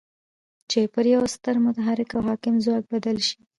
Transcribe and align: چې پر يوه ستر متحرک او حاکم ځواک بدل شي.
چې 0.69 0.79
پر 0.93 1.05
يوه 1.13 1.27
ستر 1.35 1.55
متحرک 1.65 2.09
او 2.17 2.21
حاکم 2.29 2.55
ځواک 2.65 2.83
بدل 2.93 3.17
شي. 3.27 3.39